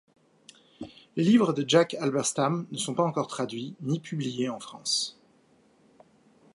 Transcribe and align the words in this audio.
Les 1.15 1.23
livres 1.23 1.53
de 1.53 1.63
Jack 1.69 1.93
Halberstam 1.93 2.65
ne 2.71 2.77
sont 2.79 2.95
pas 2.95 3.03
encore 3.03 3.27
traduits 3.27 3.75
ni 3.81 3.99
publiés 3.99 4.49
en 4.49 4.59
France. 4.59 5.15